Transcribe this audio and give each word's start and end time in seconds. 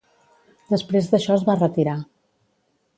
Després 0.71 1.11
d'això 1.13 1.37
es 1.37 1.47
va 1.51 1.59
retirar. 1.61 1.97